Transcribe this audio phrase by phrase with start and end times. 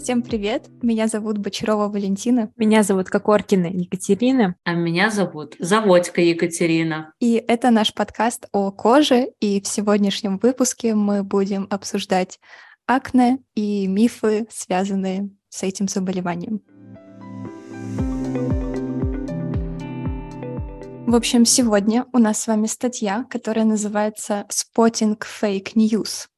[0.00, 0.70] Всем привет!
[0.80, 2.50] Меня зовут Бочарова Валентина.
[2.56, 4.56] Меня зовут Кокоркина Екатерина.
[4.64, 7.12] А меня зовут Заводька Екатерина.
[7.20, 12.40] И это наш подкаст о коже, и в сегодняшнем выпуске мы будем обсуждать
[12.86, 16.62] акне и мифы, связанные с этим заболеванием.
[21.06, 26.29] В общем, сегодня у нас с вами статья, которая называется «Spotting Fake News.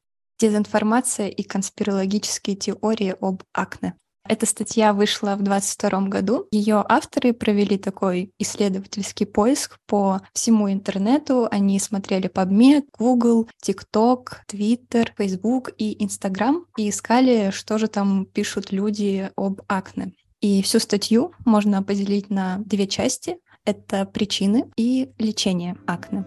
[0.43, 3.95] Дезинформация и конспирологические теории об акне».
[4.29, 6.49] Эта статья вышла в 2022 году.
[6.51, 11.47] Ее авторы провели такой исследовательский поиск по всему интернету.
[11.49, 18.73] Они смотрели PubMed, Google, TikTok, Twitter, Facebook и Instagram и искали, что же там пишут
[18.73, 20.13] люди об акне.
[20.41, 26.25] И всю статью можно поделить на две части— это причины и лечение акне.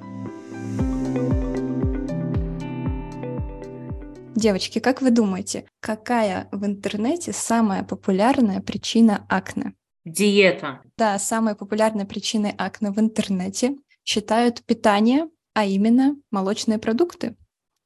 [4.36, 9.74] Девочки, как вы думаете, какая в интернете самая популярная причина акне?
[10.04, 10.82] Диета.
[10.98, 17.38] Да, самой популярной причиной акне в интернете считают питание, а именно молочные продукты.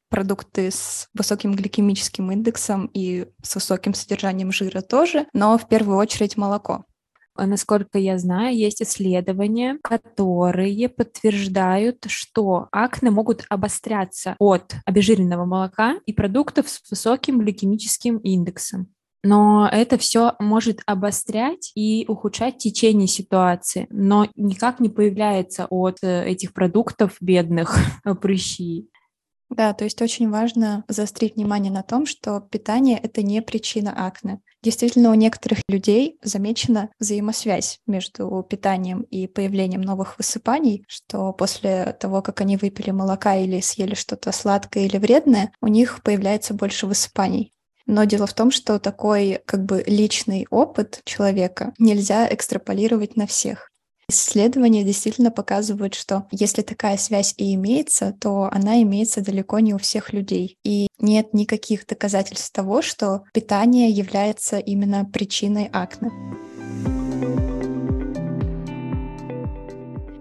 [0.09, 6.35] Продукты с высоким гликемическим индексом и с высоким содержанием жира тоже, но в первую очередь
[6.35, 6.83] молоко.
[7.39, 15.95] А насколько я знаю, есть исследования, которые подтверждают, что акне могут обостряться от обезжиренного молока
[16.05, 18.93] и продуктов с высоким гликемическим индексом.
[19.23, 26.25] Но это все может обострять и ухудшать течение ситуации, но никак не появляется от э,
[26.25, 27.77] этих продуктов бедных
[28.21, 28.89] прыщи.
[29.49, 34.41] Да, то есть очень важно заострить внимание на том, что питание— это не причина акне.
[34.61, 42.21] Действительно, у некоторых людей замечена взаимосвязь между питанием и появлением новых высыпаний, что после того,
[42.21, 47.53] как они выпили молока или съели что-то сладкое или вредное, у них появляется больше высыпаний.
[47.85, 53.68] Но дело в том, что такой как бы личный опыт человека нельзя экстраполировать на всех.
[54.09, 59.77] Исследования действительно показывают, что если такая связь и имеется, то она имеется далеко не у
[59.77, 60.57] всех людей.
[60.63, 66.09] И нет никаких доказательств того, что питание является именно причиной акне.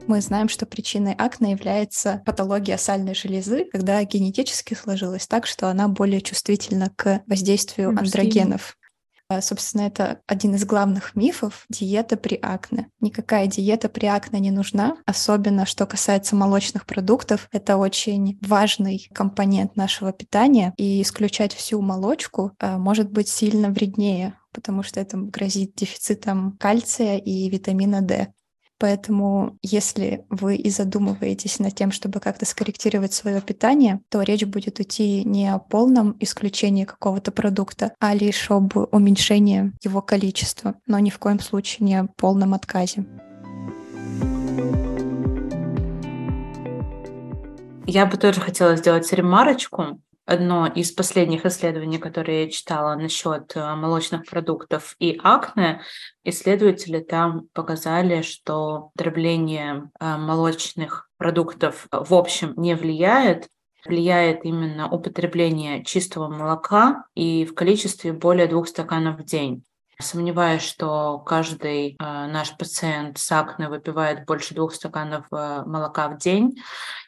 [0.06, 5.86] Мы знаем, что причиной акне является патология сальной железы, когда генетически сложилось так, что она
[5.86, 8.77] более чувствительна к воздействию андрогенов.
[9.30, 12.90] А, собственно, это один из главных мифов— диета при акне.
[13.00, 17.48] Никакая диета при акне не нужна, особенно что касается молочных продуктов.
[17.52, 24.34] Это очень важный компонент нашего питания, и исключать всю молочку а, может быть сильно вреднее
[24.50, 28.32] потому что это грозит дефицитом кальция и витамина D.
[28.78, 34.80] Поэтому, если вы и задумываетесь над тем, чтобы как-то скорректировать свое питание, то речь будет
[34.80, 41.10] идти не о полном исключении какого-то продукта, а лишь об уменьшении его количества, но ни
[41.10, 43.04] в коем случае не о полном отказе.
[47.86, 53.74] Я бы тоже хотела сделать ремарочку одно из последних исследований, которые я читала насчет э,
[53.74, 55.80] молочных продуктов и акне,
[56.22, 63.48] исследователи там показали, что потребление э, молочных продуктов в общем не влияет,
[63.86, 69.64] влияет именно употребление чистого молока и в количестве более двух стаканов в день.
[70.00, 76.18] Сомневаюсь, что каждый э, наш пациент с акне выпивает больше двух стаканов э, молока в
[76.18, 76.56] день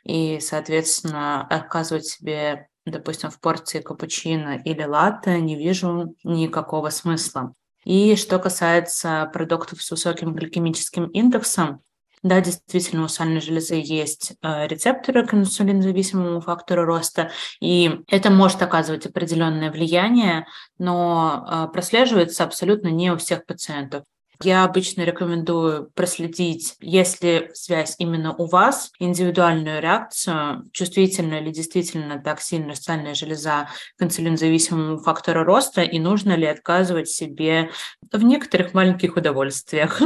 [0.03, 7.55] и, соответственно, отказывать себе допустим, в порции капучино или латте, не вижу никакого смысла.
[7.85, 11.83] И что касается продуктов с высоким гликемическим индексом,
[12.23, 17.31] да, действительно, у сальной железы есть э, рецепторы к инсулинозависимому фактору роста,
[17.61, 20.47] и это может оказывать определенное влияние,
[20.79, 24.05] но э, прослеживается абсолютно не у всех пациентов.
[24.43, 32.41] Я обычно рекомендую проследить, если связь именно у вас, индивидуальную реакцию, чувствительна ли действительно так
[32.41, 33.69] сильно социальная железа
[33.99, 37.71] к инсулинозависимому фактору роста, и нужно ли отказывать себе
[38.11, 40.01] в некоторых маленьких удовольствиях.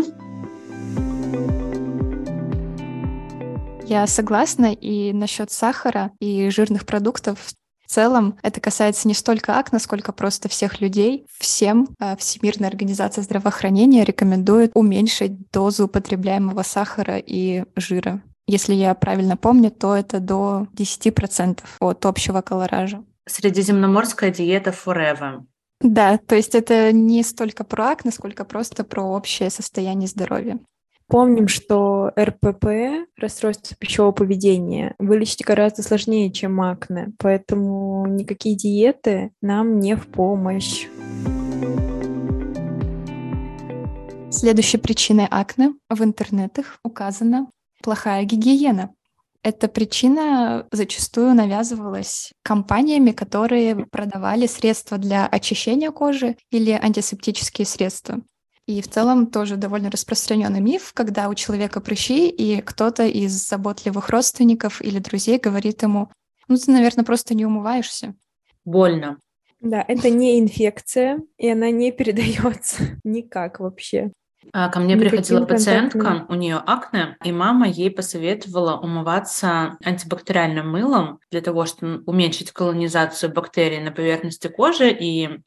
[3.87, 7.38] Я согласна и насчет сахара и жирных продуктов
[7.87, 11.27] в целом это касается не столько акне, сколько просто всех людей.
[11.39, 18.23] Всем а, Всемирная организация здравоохранения рекомендует уменьшить дозу употребляемого сахара и жира.
[18.47, 23.03] Если я правильно помню, то это до 10% от общего колоража.
[23.27, 25.45] Средиземноморская диета Forever.
[25.81, 30.59] Да, то есть это не столько про акне, сколько просто про общее состояние здоровья.
[31.09, 39.81] Помним, что РПП, расстройство пищевого поведения, вылечить гораздо сложнее, чем акне, поэтому никакие диеты нам
[39.81, 40.87] не в помощь.
[44.31, 47.49] Следующей причиной акне в интернетах указана
[47.83, 48.91] плохая гигиена.
[49.43, 58.23] Эта причина зачастую навязывалась компаниями, которые продавали средства для очищения кожи или антисептические средства.
[58.66, 64.08] И в целом тоже довольно распространенный миф, когда у человека прыщи, и кто-то из заботливых
[64.08, 66.11] родственников или друзей говорит ему,
[66.49, 68.14] ну ты, наверное, просто не умываешься.
[68.64, 69.19] Больно.
[69.61, 74.12] Да, это не инфекция, и она не передается никак вообще.
[74.52, 81.19] А, ко мне приходила пациентка, у нее акне, и мама ей посоветовала умываться антибактериальным мылом
[81.31, 85.40] для того, чтобы уменьшить колонизацию бактерий на поверхности кожи и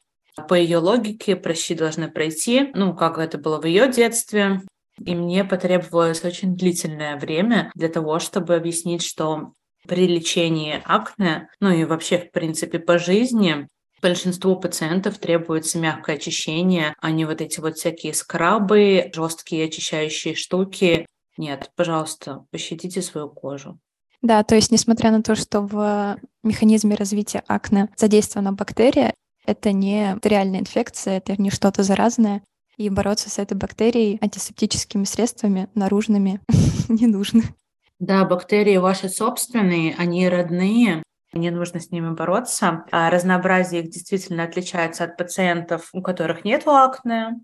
[0.46, 4.62] по ее логике прыщи должны пройти, ну, как это было в ее детстве.
[5.04, 9.52] И мне потребовалось очень длительное время для того, чтобы объяснить, что
[9.86, 13.68] при лечении акне, ну и вообще, в принципе, по жизни,
[14.00, 21.04] Большинству пациентов требуется мягкое очищение, а не вот эти вот всякие скрабы, жесткие очищающие штуки.
[21.36, 23.78] Нет, пожалуйста, пощадите свою кожу.
[24.22, 29.14] Да, то есть, несмотря на то, что в механизме развития акне задействована бактерия,
[29.48, 32.42] это не бактериальная инфекция, это не что-то заразное,
[32.76, 36.40] и бороться с этой бактерией антисептическими средствами наружными
[36.88, 37.42] не нужно.
[37.98, 41.02] Да, бактерии ваши собственные, они родные,
[41.32, 42.84] не нужно с ними бороться.
[42.92, 47.40] А разнообразие их действительно отличается от пациентов, у которых нет акне.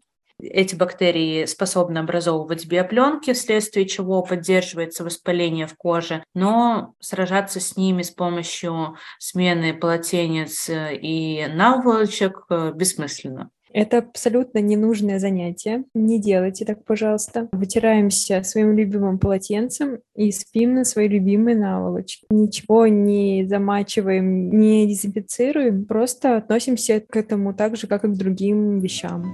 [0.50, 8.02] Эти бактерии способны образовывать биопленки, вследствие чего поддерживается воспаление в коже, но сражаться с ними
[8.02, 13.50] с помощью смены полотенец и наволочек э, бессмысленно.
[13.74, 15.82] Это абсолютно ненужное занятие.
[15.94, 17.48] Не делайте так, пожалуйста.
[17.50, 22.24] Вытираемся своим любимым полотенцем и спим на своей любимой наволочке.
[22.30, 28.78] Ничего не замачиваем, не дезинфицируем, просто относимся к этому так же, как и к другим
[28.78, 29.24] вещам.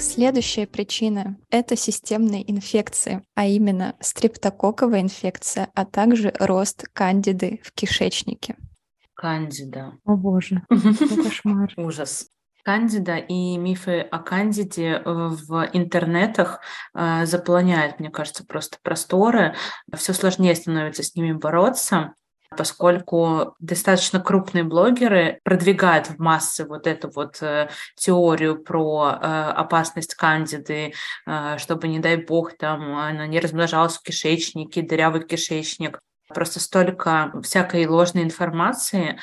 [0.00, 8.56] Следующая причина– это системные инфекции, а именно стрептококковая инфекция, а также рост кандиды в кишечнике.
[9.12, 9.92] Кандида.
[10.06, 10.62] О боже,
[11.22, 11.74] кошмар.
[11.76, 12.28] Ужас.
[12.64, 16.60] Кандида и мифы о Кандиде э, в интернетах
[16.94, 19.54] э, заполоняют, мне кажется, просто просторы.
[19.94, 22.14] Все сложнее становится с ними бороться
[22.56, 30.14] поскольку достаточно крупные блогеры продвигают в массы вот эту вот э, теорию про э, опасность
[30.14, 30.92] кандиды,
[31.26, 36.00] э, чтобы, не дай бог, там она не размножалась в кишечнике, дырявый кишечник.
[36.28, 39.18] Просто столько всякой ложной информации.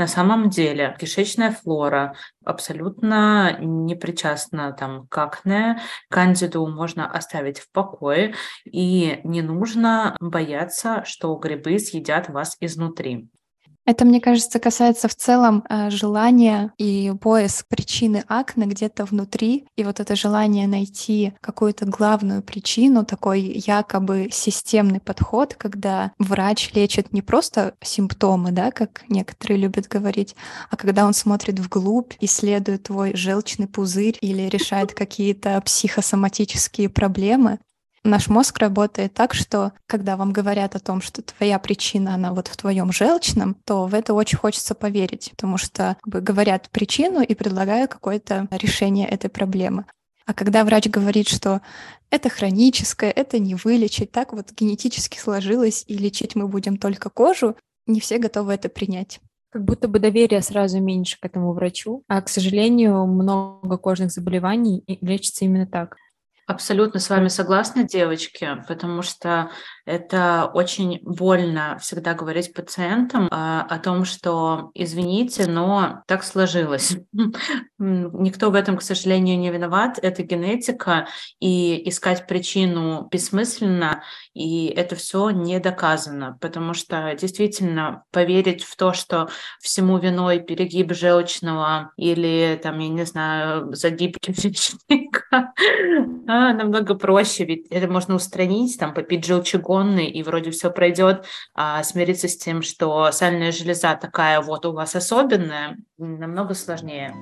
[0.00, 5.78] На самом деле кишечная флора абсолютно не причастна там, к акне.
[6.08, 13.28] Кандиду можно оставить в покое, и не нужно бояться, что грибы съедят вас изнутри.
[13.86, 19.66] Это, мне кажется, касается в целом э, желания и поиск причины акне где-то внутри.
[19.76, 27.12] И вот это желание найти какую-то главную причину, такой якобы системный подход, когда врач лечит
[27.12, 30.36] не просто симптомы, да, как некоторые любят говорить,
[30.70, 37.58] а когда он смотрит вглубь, исследует твой желчный пузырь или решает какие-то психосоматические проблемы,
[38.02, 42.48] Наш мозг работает так, что когда вам говорят о том, что твоя причина, она вот
[42.48, 47.20] в твоем желчном, то в это очень хочется поверить, потому что как бы, говорят причину
[47.20, 49.84] и предлагают какое-то решение этой проблемы.
[50.24, 51.60] А когда врач говорит, что
[52.10, 57.56] это хроническое, это не вылечить, так вот генетически сложилось, и лечить мы будем только кожу,
[57.86, 59.20] не все готовы это принять.
[59.50, 64.84] Как будто бы доверия сразу меньше к этому врачу, а, к сожалению, много кожных заболеваний
[64.86, 65.96] лечится именно так.
[66.50, 69.52] Абсолютно с вами согласна, девочки, потому что
[69.86, 76.96] это очень больно всегда говорить пациентам э, о том, что извините, но так сложилось.
[77.78, 79.98] Никто в этом, к сожалению, не виноват.
[80.00, 81.08] Это генетика,
[81.40, 84.02] и искать причину бессмысленно,
[84.34, 89.28] и это все не доказано, потому что действительно поверить в то, что
[89.60, 95.52] всему виной перегиб желчного или там, я не знаю, загиб кишечника,
[96.26, 99.24] а, намного проще, ведь это можно устранить, там, попить
[99.70, 101.24] желчегонный, и вроде все пройдет,
[101.54, 107.14] а смириться с тем, что сальная железа такая вот у вас особенная, намного сложнее.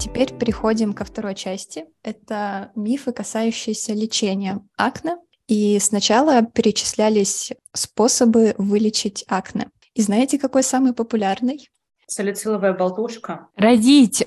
[0.00, 1.84] Теперь переходим ко второй части.
[2.02, 5.16] Это мифы, касающиеся лечения акне.
[5.48, 9.68] И сначала перечислялись способы вылечить акне.
[9.94, 11.68] И знаете, какой самый популярный?
[12.06, 13.48] Салициловая болтушка.
[13.56, 14.24] Родить.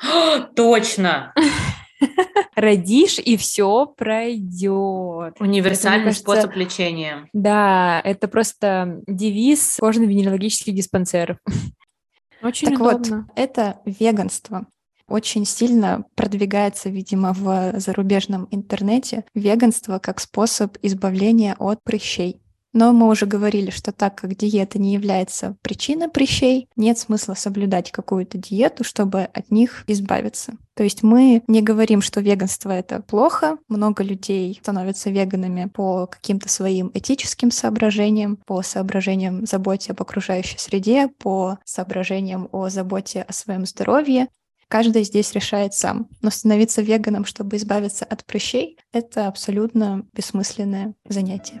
[0.56, 1.34] Точно.
[2.60, 5.34] Родишь, и все пройдет.
[5.40, 7.28] Универсальный кажется, способ лечения.
[7.32, 11.38] Да, это просто девиз кожно-венерологических диспансеров.
[12.42, 13.26] Очень так удобно.
[13.28, 14.66] вот, это веганство
[15.10, 22.40] очень сильно продвигается, видимо, в зарубежном интернете веганство как способ избавления от прыщей.
[22.72, 27.90] Но мы уже говорили, что так как диета не является причиной прыщей, нет смысла соблюдать
[27.90, 30.56] какую-то диету, чтобы от них избавиться.
[30.74, 33.58] То есть мы не говорим, что веганство это плохо.
[33.68, 41.08] Много людей становятся веганами по каким-то своим этическим соображениям, по соображениям заботе об окружающей среде,
[41.08, 44.28] по соображениям о заботе о своем здоровье.
[44.68, 46.06] Каждый здесь решает сам.
[46.22, 51.60] Но становиться веганом, чтобы избавиться от прыщей, это абсолютно бессмысленное занятие.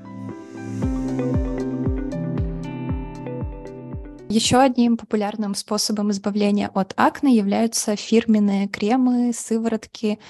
[4.30, 10.20] Еще одним популярным способом избавления от акне являются фирменные кремы, сыворотки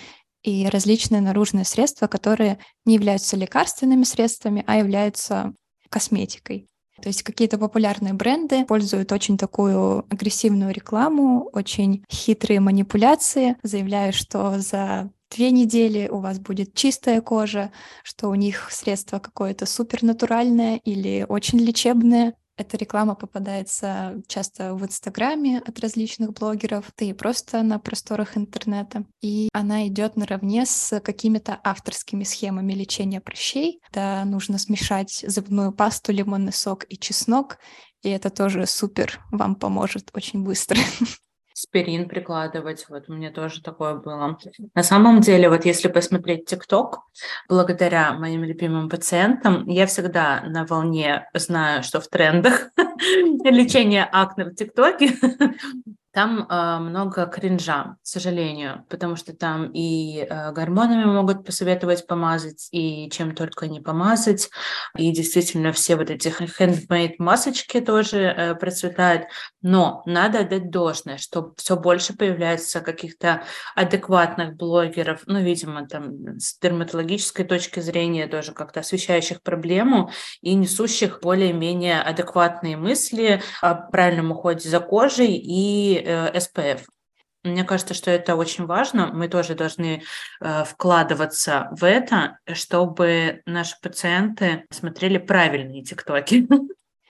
[0.42, 5.52] и различные наружные средства, которые не являются лекарственными средствами, а являются
[5.90, 6.66] косметикой.
[7.02, 14.58] То есть какие-то популярные бренды пользуют очень такую агрессивную рекламу, очень хитрые манипуляции, заявляя, что
[14.60, 17.70] за две недели у вас будет чистая кожа,
[18.02, 22.34] что у них средство какое-то супернатуральное или очень лечебное.
[22.60, 29.06] Эта реклама попадается часто в Инстаграме от различных блогеров, да и просто на просторах интернета.
[29.22, 33.80] И она идет наравне с какими-то авторскими схемами лечения прыщей.
[33.94, 37.56] Да, нужно смешать зубную пасту, лимонный сок и чеснок,
[38.02, 40.78] и это тоже супер вам поможет очень быстро.
[41.60, 42.86] спирин прикладывать.
[42.88, 44.38] Вот у меня тоже такое было.
[44.74, 47.00] На самом деле, вот если посмотреть ТикТок,
[47.48, 52.70] благодаря моим любимым пациентам, я всегда на волне знаю, что в трендах
[53.44, 55.12] лечение акне в ТикТоке.
[56.12, 62.68] Там э, много кринжа, к сожалению, потому что там и э, гормонами могут посоветовать помазать,
[62.72, 64.50] и чем только не помазать.
[64.96, 69.28] И действительно все вот эти handmade масочки тоже э, процветают.
[69.62, 73.44] Но надо отдать должное, что все больше появляется каких-то
[73.76, 81.20] адекватных блогеров, ну, видимо, там с дерматологической точки зрения тоже как-то освещающих проблему и несущих
[81.22, 86.80] более-менее адекватные мысли о правильном уходе за кожей и SPF.
[87.44, 89.12] Э, Мне кажется, что это очень важно.
[89.12, 90.02] Мы тоже должны
[90.40, 96.46] э, вкладываться в это, чтобы наши пациенты смотрели правильные тиктоки.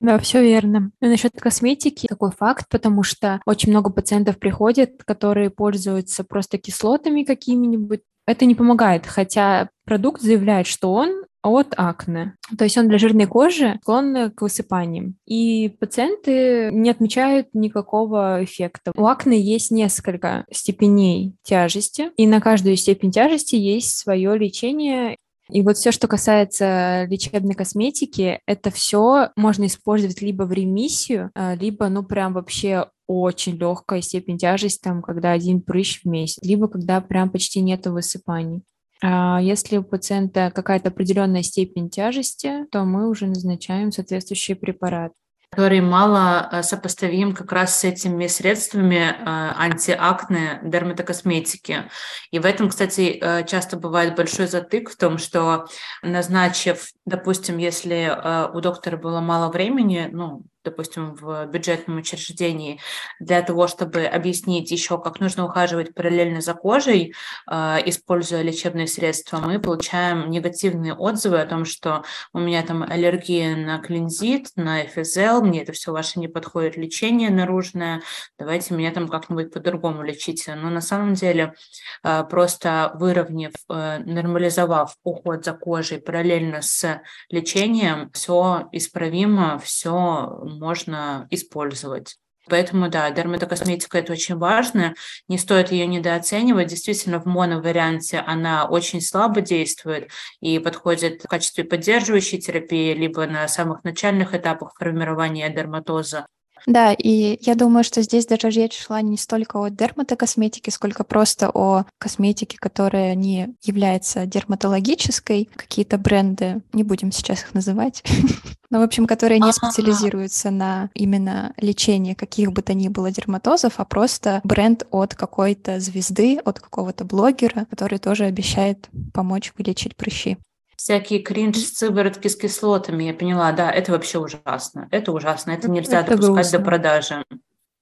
[0.01, 0.93] Да, все верно.
[1.03, 7.23] Ну, насчет косметики такой факт, потому что очень много пациентов приходят, которые пользуются просто кислотами
[7.23, 8.01] какими-нибудь.
[8.27, 12.37] Это не помогает, хотя продукт заявляет, что он от акне.
[12.57, 15.17] То есть он для жирной кожи склонен к высыпаниям.
[15.27, 18.93] И пациенты не отмечают никакого эффекта.
[18.97, 25.17] У акне есть несколько степеней тяжести, и на каждую степень тяжести есть свое лечение.
[25.53, 31.55] И вот все, что касается лечебной косметики, это все можно использовать либо в ремиссию, а,
[31.55, 36.69] либо, ну, прям вообще очень легкая степень тяжести, там, когда один прыщ в месяц, либо
[36.69, 38.63] когда прям почти нету высыпаний.
[39.03, 45.13] А если у пациента какая-то определенная степень тяжести, то мы уже назначаем соответствующий препарат
[45.53, 51.91] который мало э, сопоставим как раз с этими средствами э, антиакне дерматокосметики.
[52.31, 55.67] И в этом, кстати, э, часто бывает большой затык в том, что
[56.03, 58.17] назначив, допустим, если
[58.55, 62.81] у доктора было мало времени, ну, допустим, в бюджетном учреждении,
[63.19, 67.15] для того, чтобы объяснить еще, как нужно ухаживать параллельно за кожей,
[67.47, 73.57] а, используя лечебные средства, мы получаем негативные отзывы о том, что у меня там аллергия
[73.57, 78.03] на клинзит, на ФЗЛ, мне это все ваше не подходит лечение наружное,
[78.39, 80.55] давайте меня там как-нибудь по-другому лечите.
[80.55, 81.55] Но на самом деле
[82.03, 91.27] а, просто выровняв, а, нормализовав уход за кожей параллельно с лечением, все исправимо, все можно
[91.31, 92.17] использовать.
[92.49, 94.95] Поэтому, да, дерматокосметика– это очень важно,
[95.29, 96.69] не стоит ее недооценивать.
[96.69, 103.47] Действительно, в моноварианте она очень слабо действует и подходит в качестве поддерживающей терапии, либо на
[103.47, 106.27] самых начальных этапах формирования дерматоза.
[106.67, 111.51] Да, и я думаю, что здесь даже речь шла не столько о дерматокосметике, сколько просто
[111.53, 115.49] о косметике, которая не является дерматологической.
[115.55, 118.03] Какие-то бренды, не будем сейчас их называть,
[118.71, 123.75] но, в общем, которые не специализируются на именно лечении каких бы то ни было дерматозов,
[123.79, 130.39] а просто бренд от какой-то звезды, от какого-то блогера, который тоже обещает помочь вылечить прыщи
[130.81, 133.05] всякие кринж сыворотки с кислотами.
[133.05, 134.89] Я поняла, да, это вообще ужасно.
[134.91, 136.59] Это ужасно, это ну, нельзя это допускать грустно.
[136.59, 137.25] до продажи.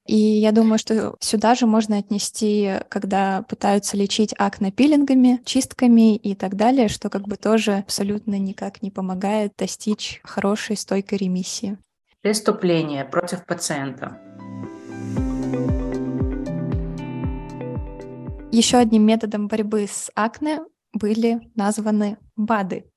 [0.04, 6.34] И я думаю, что сюда же можно отнести, когда пытаются лечить акне пилингами, чистками и
[6.34, 11.78] так далее, что как бы тоже абсолютно никак не помогает достичь хорошей стойкой ремиссии.
[12.22, 14.18] Преступление против пациента.
[18.50, 20.60] Еще одним методом борьбы с акне
[20.92, 22.90] были названы БАДы,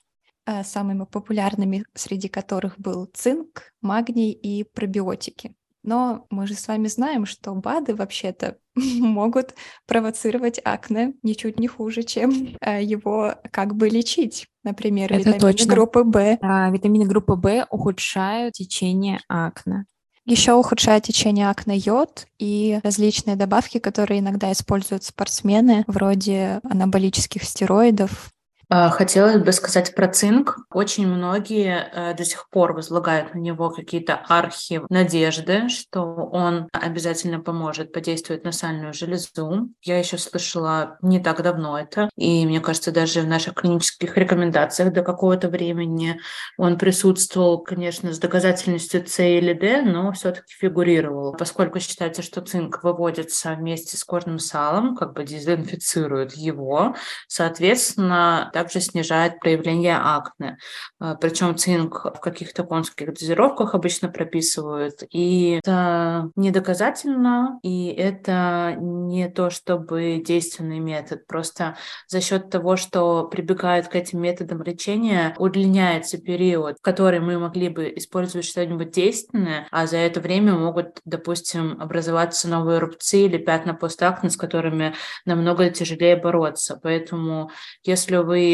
[0.46, 5.56] э, самыми популярными среди которых был цинк, магний и пробиотики.
[5.84, 9.56] Но мы же с вами знаем, что БАДы вообще-то могут
[9.88, 14.48] провоцировать акне ничуть не хуже, чем э, его как бы лечить.
[14.64, 15.74] Например, Это витамины точно.
[15.74, 16.38] группы В.
[16.42, 19.86] А, витамины группы В ухудшают течение акне.
[20.26, 28.32] Еще ухудшает течение акне йод и различные добавки, которые иногда используют спортсмены, вроде анаболических стероидов,
[28.72, 30.60] хотелось бы сказать про цинк.
[30.72, 37.40] Очень многие э, до сих пор возлагают на него какие-то архи надежды, что он обязательно
[37.42, 39.70] поможет подействовать на сальную железу.
[39.82, 44.94] Я еще слышала не так давно это, и мне кажется, даже в наших клинических рекомендациях
[44.94, 46.20] до какого-то времени
[46.58, 51.34] он присутствовал, конечно, с доказательностью С или Д, но все-таки фигурировал.
[51.34, 56.96] Поскольку считается, что цинк выводится вместе с кожным салом, как бы дезинфицирует его,
[57.28, 60.58] соответственно, также снижает проявление акне.
[61.00, 65.02] А, Причем цинк в каких-то конских дозировках обычно прописывают.
[65.10, 71.26] И это не доказательно, и это не то чтобы действенный метод.
[71.26, 71.76] Просто
[72.08, 77.70] за счет того, что прибегают к этим методам лечения, удлиняется период, в который мы могли
[77.70, 83.74] бы использовать что-нибудь действенное, а за это время могут, допустим, образоваться новые рубцы или пятна
[83.74, 84.94] постакне, с которыми
[85.26, 86.80] намного тяжелее бороться.
[86.82, 87.50] Поэтому
[87.84, 88.51] если вы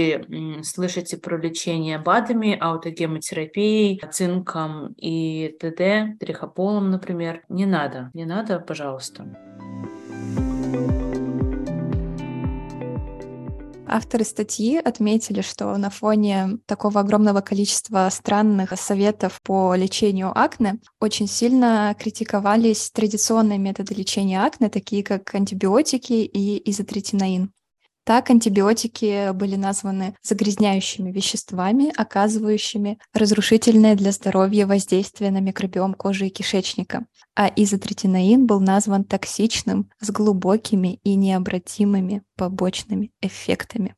[0.63, 8.11] слышите про лечение БАДами, аутогемотерапией, цинком и ТД, трихополом, например, не надо.
[8.13, 9.25] Не надо, пожалуйста.
[13.89, 21.27] Авторы статьи отметили, что на фоне такого огромного количества странных советов по лечению акне очень
[21.27, 27.51] сильно критиковались традиционные методы лечения акне, такие как антибиотики и изотретинаин.
[28.07, 36.29] Так антибиотики были названы загрязняющими веществами, оказывающими разрушительное для здоровья воздействие на микробиом кожи и
[36.29, 37.05] кишечника.
[37.35, 43.93] А изотретинаин был назван токсичным с глубокими и необратимыми побочными эффектами.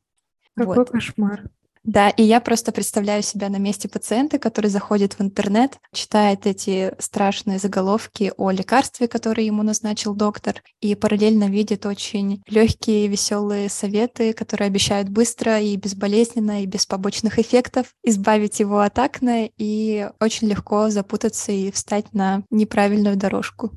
[0.56, 0.90] Какой вот.
[0.90, 1.48] кошмар.
[1.82, 6.92] Да, и я просто представляю себя на месте пациента, который заходит в интернет, читает эти
[6.98, 14.34] страшные заголовки о лекарстве, которое ему назначил доктор, и параллельно видит очень легкие, веселые советы,
[14.34, 20.48] которые обещают быстро и безболезненно, и без побочных эффектов избавить его от акне, и очень
[20.48, 23.72] легко запутаться и встать на неправильную дорожку.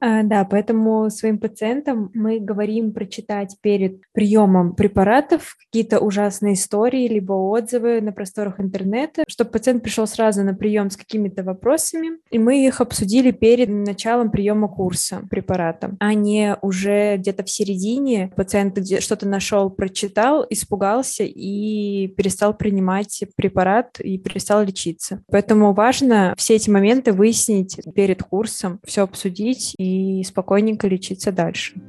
[0.00, 7.32] А, да, поэтому своим пациентам мы говорим прочитать перед приемом препаратов какие-то ужасные истории, либо
[7.32, 12.64] отзывы на просторах интернета, чтобы пациент пришел сразу на прием с какими-то вопросами, и мы
[12.64, 19.26] их обсудили перед началом приема курса препарата, а не уже где-то в середине пациент что-то
[19.26, 25.22] нашел, прочитал, испугался и перестал принимать препарат и перестал лечиться.
[25.30, 31.80] Поэтому важно все эти моменты выяснить перед курсом, все обсудить и и спокойненько лечиться дальше.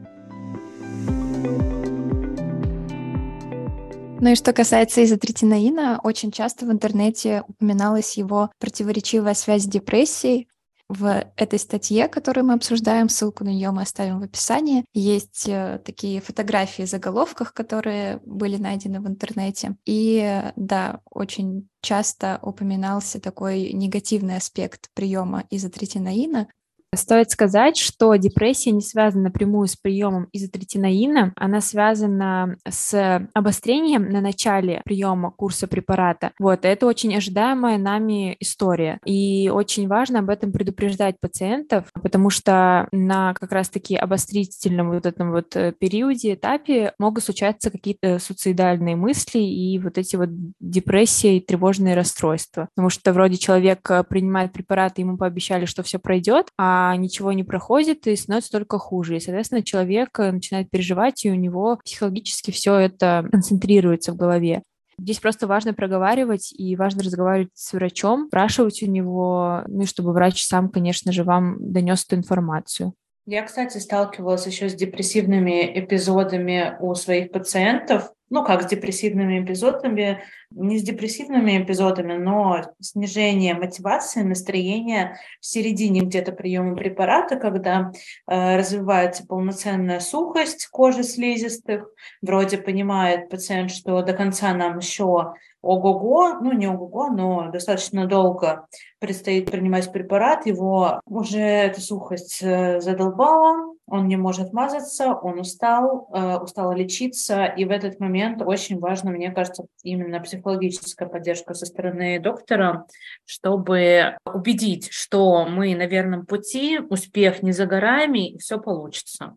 [4.21, 10.49] Ну и что касается изотретинаина, очень часто в интернете упоминалась его противоречивая связь с депрессией.
[10.89, 15.79] В этой статье, которую мы обсуждаем, ссылку на нее мы оставим в описании, есть э,
[15.85, 19.77] такие фотографии в заголовках, которые были найдены в интернете.
[19.85, 26.47] И да, очень часто упоминался такой негативный аспект приема изотретинаина,
[26.95, 34.21] Стоит сказать, что депрессия не связана напрямую с приемом изотретинаина, она связана с обострением на
[34.21, 36.31] начале приема курса препарата.
[36.39, 38.99] Вот, это очень ожидаемая нами история.
[39.05, 45.31] И очень важно об этом предупреждать пациентов, потому что на как раз-таки обострительном вот этом
[45.31, 51.39] вот э, периоде, этапе могут случаться какие-то суицидальные мысли и вот эти вот депрессии и
[51.39, 52.69] тревожные расстройства.
[52.75, 57.33] Потому что вроде человек э, принимает препараты, ему пообещали, что все пройдет, а а ничего
[57.33, 59.17] не проходит и становится только хуже.
[59.17, 64.63] И, соответственно, человек э, начинает переживать, и у него психологически все это концентрируется в голове.
[64.97, 70.45] Здесь просто важно проговаривать и важно разговаривать с врачом, спрашивать у него, ну чтобы врач
[70.45, 72.93] сам, конечно же, вам донес эту информацию.
[73.25, 80.21] Я, кстати, сталкивалась еще с депрессивными эпизодами у своих пациентов, ну, как с депрессивными эпизодами,
[80.51, 87.91] не с депрессивными эпизодами, но снижение мотивации, настроения в середине где-то приема препарата, когда
[88.27, 91.89] э, развивается полноценная сухость кожи слизистых,
[92.21, 98.67] вроде понимает пациент, что до конца нам еще ого-го, ну не ого-го, но достаточно долго
[98.99, 106.09] предстоит принимать препарат, его уже эта сухость э, задолбала, он не может мазаться, он устал,
[106.13, 111.65] э, устал лечиться, и в этот момент очень важно, мне кажется, именно психологическая поддержка со
[111.65, 112.85] стороны доктора,
[113.25, 119.35] чтобы убедить, что мы на верном пути, успех не за горами, и все получится.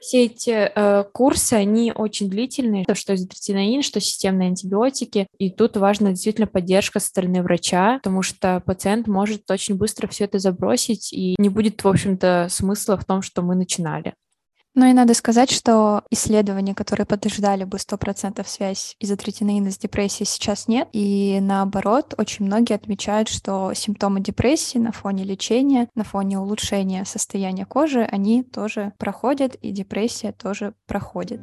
[0.00, 5.26] Все эти э, курсы, они очень длительные, что изотретинаин, что системные антибиотики.
[5.38, 10.24] И тут важна действительно поддержка со стороны врача, потому что пациент может очень быстро все
[10.24, 14.14] это забросить, и не будет, в общем-то, смысла в том, что мы начинали.
[14.78, 20.68] Ну и надо сказать, что исследования, которые подтверждали бы 100% связь изотретинаина с депрессией, сейчас
[20.68, 20.88] нет.
[20.92, 27.66] И наоборот, очень многие отмечают, что симптомы депрессии на фоне лечения, на фоне улучшения состояния
[27.66, 31.40] кожи, они тоже проходят, и депрессия тоже проходит.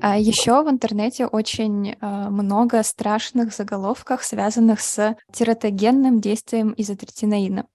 [0.00, 7.66] А еще в интернете очень э, много страшных заголовков, связанных с тератогенным действием изотретинаина.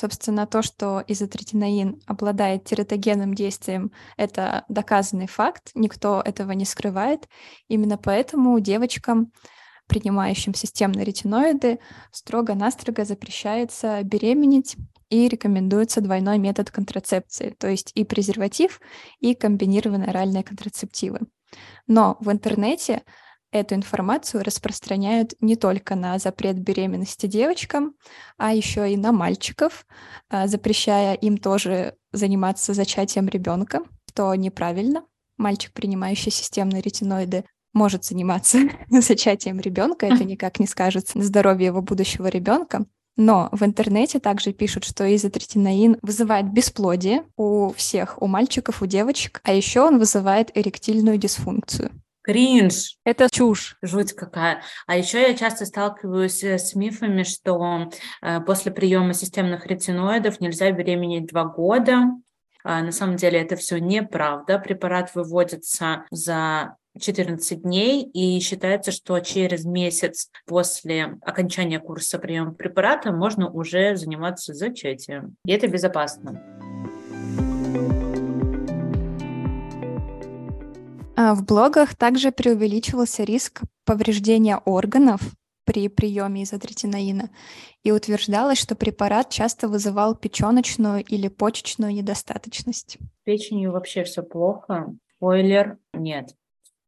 [0.00, 7.28] Собственно, то, что изотретинаин обладает тератогенным действием, это доказанный факт, никто этого не скрывает.
[7.68, 9.30] Именно поэтому девочкам,
[9.88, 11.80] принимающим системные ретиноиды,
[12.12, 14.76] строго-настрого запрещается беременеть
[15.10, 18.80] и рекомендуется двойной метод контрацепции, то есть и презерватив,
[19.18, 21.20] и комбинированные оральные контрацептивы.
[21.86, 23.02] Но в интернете
[23.52, 27.94] эту информацию распространяют не только на запрет беременности девочкам,
[28.36, 29.86] а еще и на мальчиков,
[30.28, 35.04] а, запрещая им тоже заниматься зачатием ребенка, что неправильно.
[35.36, 38.58] Мальчик, принимающий системные ретиноиды, может заниматься
[38.90, 42.84] зачатием ребенка, это никак не скажется на здоровье его будущего ребенка.
[43.16, 49.40] Но в интернете также пишут, что изотретинаин вызывает бесплодие у всех, у мальчиков, у девочек,
[49.44, 51.90] а еще он вызывает эректильную дисфункцию.
[52.30, 52.96] Кринж.
[53.04, 53.76] Это чушь.
[53.82, 54.62] Жуть какая.
[54.86, 57.90] А еще я часто сталкиваюсь э, с мифами, что
[58.22, 62.04] э, после приема системных ретиноидов нельзя беременеть два года.
[62.62, 64.60] А на самом деле это все неправда.
[64.60, 73.10] Препарат выводится за 14 дней, и считается, что через месяц после окончания курса приема препарата
[73.10, 75.34] можно уже заниматься зачатием.
[75.44, 76.69] И это безопасно.
[81.34, 85.20] В блогах также преувеличивался риск повреждения органов
[85.64, 87.30] при приеме изотретинаина,
[87.84, 92.98] и утверждалось, что препарат часто вызывал печеночную или почечную недостаточность.
[93.24, 94.94] Печенью вообще все плохо.
[95.16, 96.34] Спойлер, нет.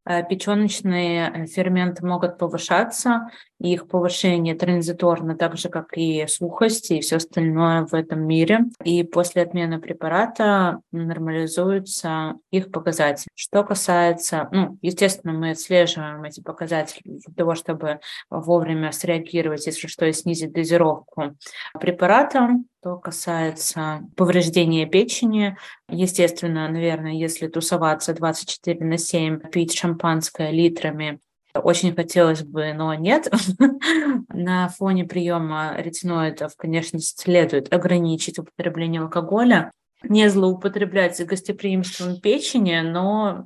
[0.05, 3.31] Э, печеночные э, ферменты могут повышаться,
[3.63, 8.61] их повышение транзиторно, так же, как и сухость и все остальное в этом мире.
[8.85, 13.29] И после отмены препарата нормализуются их показатели.
[13.35, 20.07] Что касается, ну, естественно, мы отслеживаем эти показатели для того, чтобы вовремя среагировать, если что,
[20.07, 21.37] и снизить дозировку
[21.81, 22.49] препарата.
[22.81, 25.57] Что касается повреждения печени,
[25.89, 31.21] естественно, наверное, если тусоваться 24 на 7, пить шампанское литрами,
[31.55, 33.31] очень хотелось бы, но нет.
[34.29, 39.73] На фоне приема ретиноидов, конечно, следует ограничить употребление алкоголя,
[40.05, 43.45] не злоупотреблять гостеприимством печени, но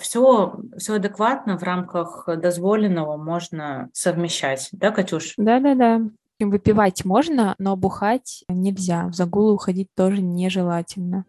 [0.00, 4.68] все, все адекватно в рамках дозволенного можно совмещать.
[4.72, 5.34] Да, Катюш?
[5.36, 6.02] Да-да-да.
[6.40, 9.06] Выпивать можно, но бухать нельзя.
[9.08, 11.24] В загулы уходить тоже нежелательно.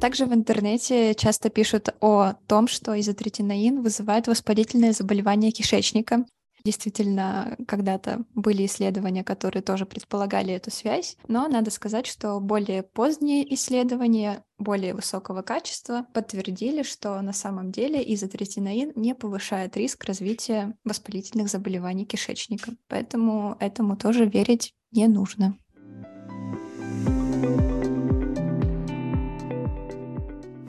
[0.00, 6.24] Также в интернете часто пишут о том, что изотретинаин вызывает воспалительное заболевание кишечника.
[6.64, 13.54] Действительно, когда-то были исследования, которые тоже предполагали эту связь, но надо сказать, что более поздние
[13.54, 21.48] исследования более высокого качества подтвердили, что на самом деле изотретинаин не повышает риск развития воспалительных
[21.48, 22.72] заболеваний кишечника.
[22.88, 25.56] Поэтому этому тоже верить не нужно.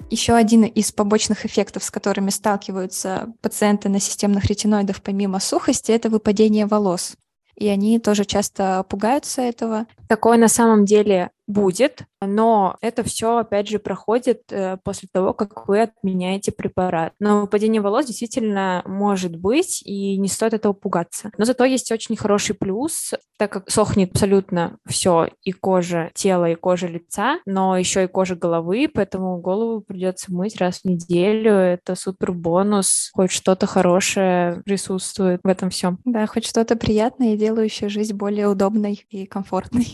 [0.10, 6.10] Еще один из побочных эффектов, с которыми сталкиваются пациенты на системных ретиноидах помимо сухости, это
[6.10, 7.14] выпадение волос.
[7.56, 9.86] И они тоже часто пугаются этого.
[10.08, 15.68] Такое на самом деле будет, но это все, опять же, проходит э, после того, как
[15.68, 17.14] вы отменяете препарат.
[17.20, 21.32] Но выпадение волос действительно может быть, и не стоит этого пугаться.
[21.38, 26.56] Но зато есть очень хороший плюс, так как сохнет абсолютно все, и кожа тела, и
[26.56, 31.54] кожа лица, но еще и кожа головы, поэтому голову придется мыть раз в неделю.
[31.54, 36.00] Это супер бонус, хоть что-то хорошее присутствует в этом всем.
[36.06, 39.88] Да, хоть что-то приятное и делающее жизнь более удобной и комфортной.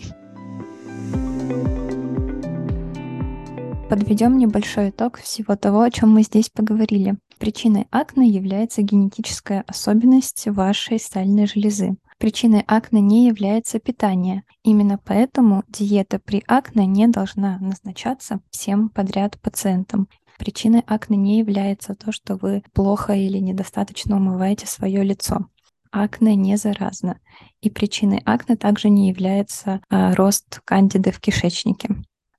[3.88, 7.18] Подведем небольшой итог всего того, о чем мы здесь поговорили.
[7.38, 11.96] Причиной акне является генетическая особенность вашей сальной железы.
[12.18, 14.42] Причиной акне не является питание.
[14.64, 20.08] Именно поэтому диета при акне не должна назначаться всем подряд пациентам.
[20.40, 25.46] Причиной акне не является то, что вы плохо или недостаточно умываете свое лицо.
[25.92, 27.20] Акне не заразно.
[27.62, 31.96] И причиной акне также не является а, рост кандиды в кишечнике.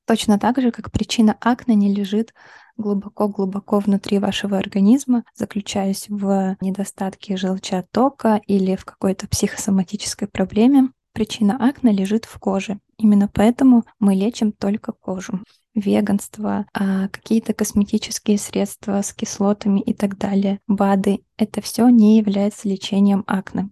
[0.06, 2.32] Точно так же, как причина акне не лежит
[2.76, 10.90] глубоко-глубоко внутри вашего организма, заключаясь в недостатке желчатока или в какой-то психосоматической проблеме.
[11.12, 12.78] Причина акне лежит в коже.
[12.98, 15.40] Именно поэтому мы лечим только кожу.
[15.74, 22.68] Веганство, а какие-то косметические средства с кислотами и так далее, БАДы— это все не является
[22.68, 23.70] лечением акне.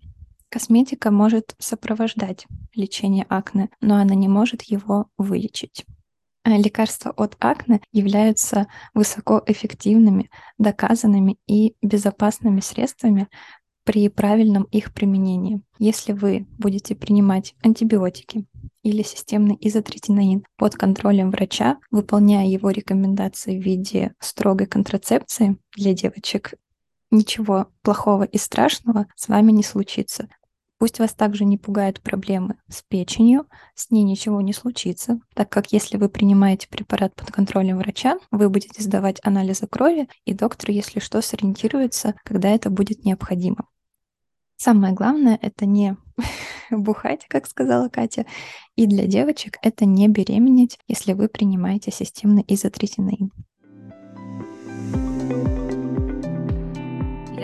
[0.50, 5.84] Косметика может сопровождать лечение акне, но она не может его вылечить.
[6.44, 13.28] Э, лекарства от акне являются высокоэффективными, доказанными и безопасными средствами
[13.84, 15.60] при правильном их применении.
[15.78, 18.46] Если вы будете принимать антибиотики
[18.82, 26.54] или системный изотретинаин под контролем врача, выполняя его рекомендации в виде строгой контрацепции для девочек,
[27.10, 30.28] ничего плохого и страшного с вами не случится.
[30.84, 35.72] Пусть вас также не пугают проблемы с печенью, с ней ничего не случится, так как
[35.72, 41.00] если вы принимаете препарат под контролем врача, вы будете сдавать анализы крови, и доктор, если
[41.00, 43.66] что, сориентируется, когда это будет необходимо.
[44.56, 45.96] Самое главное— это не
[46.70, 48.26] бухать, как сказала Катя,
[48.76, 53.32] и для девочек это не беременеть, если вы принимаете системный изотритинаин.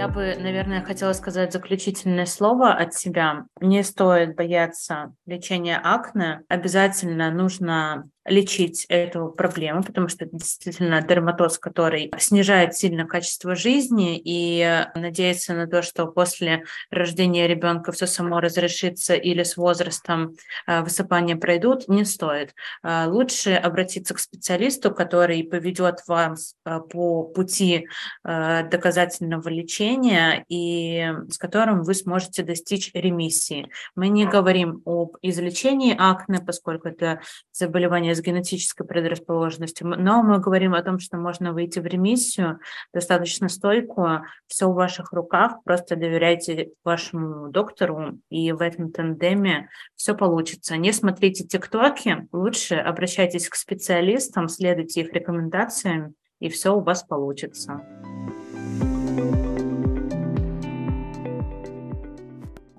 [0.00, 3.44] Я бы, наверное, хотела сказать заключительное слово от себя.
[3.60, 6.40] Не стоит бояться лечения акне.
[6.48, 14.20] Обязательно нужно лечить эту проблему, потому что это действительно дерматоз, который снижает сильно качество жизни,
[14.22, 20.34] и надеяться на то, что после рождения ребенка все само разрешится или с возрастом
[20.66, 22.54] э, высыпания пройдут, не стоит.
[22.82, 27.88] Э, лучше обратиться к специалисту, который поведет вас э, по пути
[28.24, 33.68] доказательного лечения и с которым вы сможете достичь ремиссии.
[33.94, 37.20] Мы не говорим об излечении акне, поскольку это
[37.52, 42.60] заболевание с генетической предрасположенностью, но мы говорим о том, что можно выйти в ремиссию,
[42.92, 50.14] достаточно стойкую, все в ваших руках, просто доверяйте вашему доктору, и в этом тандеме все
[50.14, 50.76] получится.
[50.76, 57.80] Не смотрите тиктоки, лучше обращайтесь к специалистам, следуйте их рекомендациям, и все у вас получится.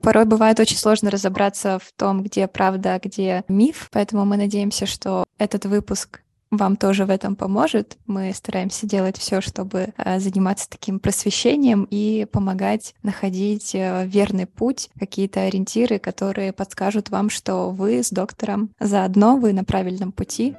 [0.02, 4.86] Порой бывает очень сложно разобраться в том, где правда, а где миф, поэтому мы надеемся,
[4.86, 7.98] что этот выпуск вам тоже в этом поможет.
[8.06, 14.90] Мы стараемся делать все, чтобы э, заниматься таким просвещением и помогать находить э, верный путь,
[15.00, 20.56] какие-то ориентиры, которые подскажут вам, что вы с доктором заодно, вы на правильном пути.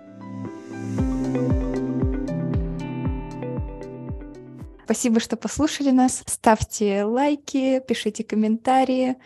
[4.84, 6.22] Спасибо, что послушали нас.
[6.26, 9.16] Ставьте лайки, пишите комментарии.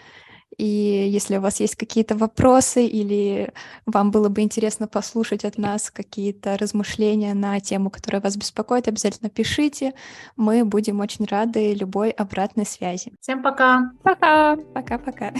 [0.59, 3.53] И если у вас есть какие-то вопросы или
[3.85, 9.29] вам было бы интересно послушать от нас какие-то размышления на тему, которая вас беспокоит, обязательно
[9.29, 9.92] пишите.
[10.37, 13.12] Мы будем очень рады любой обратной связи.
[13.21, 13.90] Всем пока.
[14.03, 14.57] Пока.
[14.73, 15.33] Пока-пока.